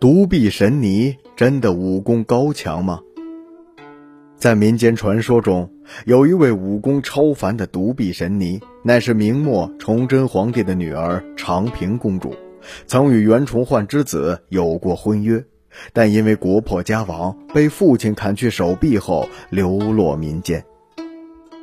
[0.00, 3.00] 独臂神尼真的武功高强吗？
[4.36, 5.68] 在民间传说中，
[6.06, 12.32] 有一位武功超凡的独臂神尼，乃是明末崇祯皇帝的女儿长平公主，
[12.86, 15.44] 曾与袁崇焕之子有过婚约，
[15.92, 20.64] 但因为国破家亡，被父亲砍去手臂后流落民间。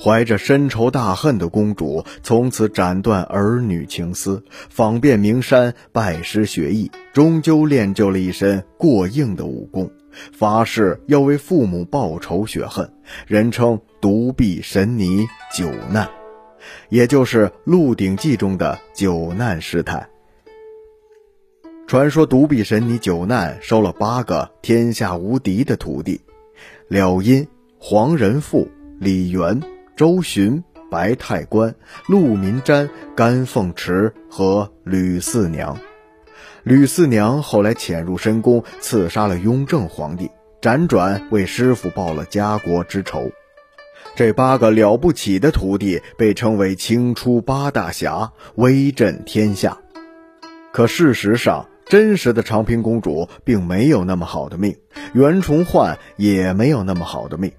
[0.00, 9.90] 怀着深仇大恨的公主，从此斩断儿女情丝，访遍名山，拜师学艺，终究练就了一身过硬的武功，
[10.32, 12.92] 发誓要为父母报仇雪恨，
[13.26, 16.08] 人称独臂神尼九难，
[16.90, 20.08] 也就是《鹿鼎记》中的九难师太。
[21.88, 26.20] 传说独臂神尼九难收了八个天下无敌的徒弟：
[26.86, 28.68] 了因、黄仁富、
[29.00, 29.60] 李元。
[29.98, 31.74] 周巡、白太官、
[32.06, 35.76] 陆民瞻、甘凤池和吕四娘。
[36.62, 40.30] 吕四娘后来潜入深宫，刺杀了雍正皇帝，
[40.62, 43.28] 辗转为师傅报了家国之仇。
[44.14, 49.76] 这八个了不起的徒弟被称为清初八大侠，威震天下。
[50.72, 54.76] 可事实上，真实的长平公主并没有那么好的命，
[55.12, 57.50] 袁崇焕也没有那么好的命。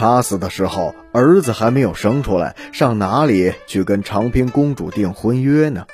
[0.00, 5.84] 他死的时候，儿子还没有生出来，上哪里去跟长平公主订婚约呢？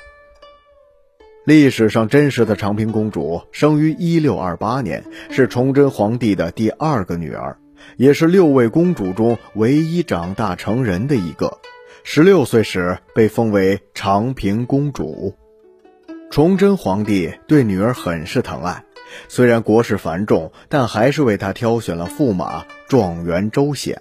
[1.43, 7.57] 历史上真实的长平公主生于一六二八年，是崇祯皇帝的第二个女儿，
[7.97, 11.57] 也是六位公主中唯一长大成人的一个。
[12.05, 15.35] 十六岁时被封为长平公主。
[16.31, 18.85] 崇祯皇帝对女儿很是疼爱。
[19.27, 23.99] 虽然国事繁重，但还是为她挑选了驸马状元周显。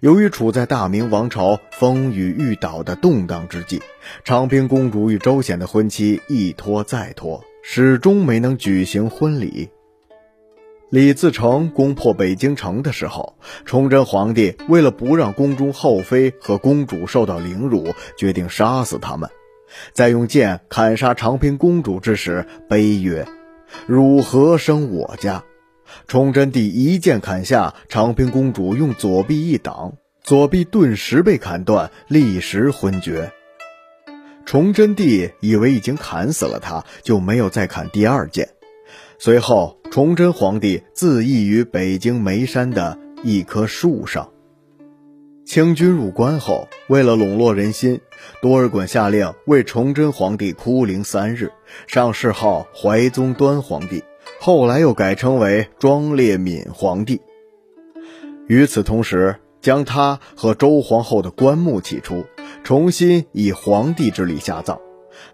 [0.00, 3.82] 由于处在大明王朝风雨欲倒的动荡之际，
[4.24, 9.70] 长平公主与周显的婚期一拖再拖，始终没能举行婚礼。
[10.90, 19.28] 李自成攻破北京城的时候，崇祯皇帝为了不让宫中后妃和公主受到凌辱，决定杀死他们。
[19.92, 23.26] 在用剑砍杀长平公主之时，悲曰。
[23.86, 25.44] 汝何生我家？
[26.06, 33.32] 崇祯帝一剑砍下，长平公主用左臂一挡，左臂顿时被砍断，立时昏厥。
[34.44, 38.48] 崇祯帝以为已经砍死了他，就没有再砍第二剑。
[39.18, 44.30] 随后，崇祯皇帝自缢于北京眉山的一棵树上。
[45.44, 48.00] 清军入关后，为了笼络人心，
[48.40, 51.50] 多尔衮下令为崇祯皇帝哭灵三日，
[51.86, 54.04] 上谥号怀宗端皇帝，
[54.40, 57.20] 后来又改称为庄烈敏皇帝。
[58.46, 62.24] 与此同时，将他和周皇后的棺木起出，
[62.62, 64.80] 重新以皇帝之礼下葬，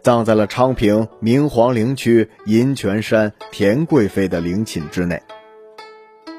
[0.03, 5.23] 葬在了昌平明皇陵区银泉山田贵妃的陵寝之内。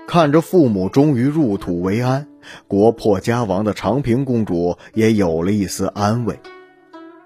[0.08, 2.28] 看着父母终于入土为安。
[2.68, 6.40] 国破家亡的长平公主也有了一丝安慰，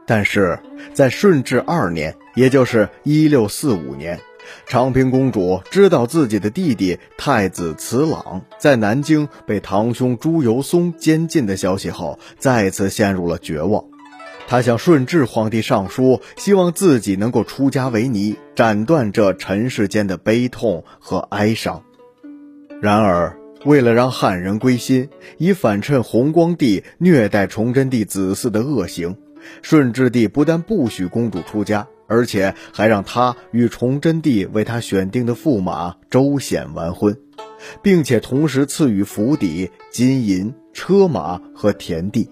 [0.05, 0.57] 但是
[0.93, 4.17] 在顺治二年，也就是一六四五年，
[4.65, 13.85] 长平公主知道自己的弟弟太子慈朗在南京被堂兄朱由崧监禁的消息后，再次陷入了绝望。
[14.47, 21.83] 她向顺治皇帝上书，希望自己能够出家为尼，斩断这尘世间的悲痛和哀伤。
[22.81, 23.35] 然而。
[23.65, 29.17] 为了让汉人归心，以反衬弘光帝虐待崇祯帝子嗣的恶行，
[29.61, 37.17] 顺治帝不但不许公主出家，而且还让她与崇祯帝为他选定的驸马周显完婚，
[37.81, 42.29] 并且同时赐予府邸、金银、车马和田地。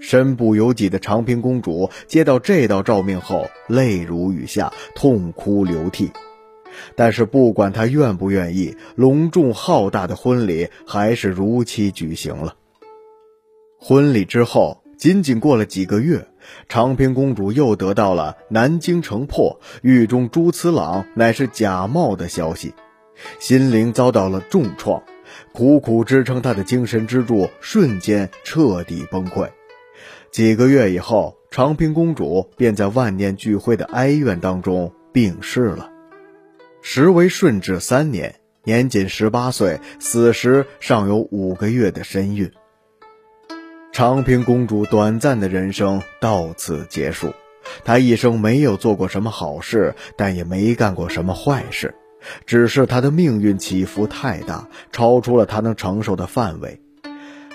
[0.00, 6.10] 身不由己的长平公主接到这道诏命后，泪如雨下，痛哭流涕。
[6.96, 12.56] 但是不管他愿不愿意，隆重浩大的婚礼还是如期举行了。
[13.78, 16.26] 婚礼之后，仅仅过了几个月，
[16.68, 22.74] 长平公主又得到了南京城破，狱中朱慈朗乃是假冒的消息，
[23.38, 25.02] 心灵遭到了重创，
[25.52, 29.48] 苦苦支撑她的精神支柱瞬间彻底崩溃。
[30.30, 35.90] 几个月以后，长平公主便在万念俱灰的哀怨当中病逝了。
[36.82, 42.50] 时为顺治三年，年仅十八岁，死时尚有五个月的身孕。
[43.94, 47.32] 长平公主短暂的人生到此结束。
[47.84, 51.94] 她一生没有做过什么好事，但也没干过什么坏事，
[52.44, 56.80] 只是她的命运起伏太大，超出了她能承受的范围。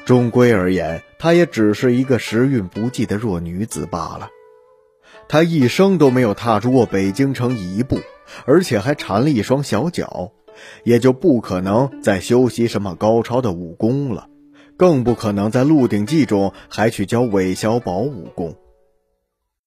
[0.06, 4.30] 终归而言，她也只是一个时运不济的弱女子罢了。
[5.27, 8.00] 她一生都没有踏出过北京城一步。
[8.45, 10.31] 而且还缠了一双小脚，
[10.83, 14.29] 也就不可能再修习什么高超的武功了，
[14.80, 18.56] 更不可能在《鹿鼎记》中还去教韦小宝武功。